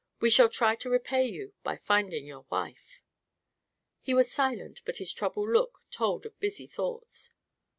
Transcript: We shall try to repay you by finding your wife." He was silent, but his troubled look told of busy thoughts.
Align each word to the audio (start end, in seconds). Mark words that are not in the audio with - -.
We 0.19 0.31
shall 0.31 0.49
try 0.49 0.73
to 0.77 0.89
repay 0.89 1.27
you 1.27 1.53
by 1.61 1.75
finding 1.77 2.25
your 2.25 2.47
wife." 2.49 3.03
He 3.99 4.15
was 4.15 4.31
silent, 4.31 4.81
but 4.83 4.97
his 4.97 5.13
troubled 5.13 5.49
look 5.51 5.81
told 5.91 6.25
of 6.25 6.39
busy 6.39 6.65
thoughts. 6.65 7.29